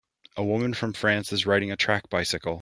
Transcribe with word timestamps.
A 0.35 0.43
woman 0.43 0.73
from 0.73 0.93
France 0.93 1.31
is 1.31 1.45
riding 1.45 1.71
a 1.71 1.75
track 1.75 2.09
bicycle. 2.09 2.49